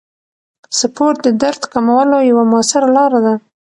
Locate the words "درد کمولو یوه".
1.41-2.43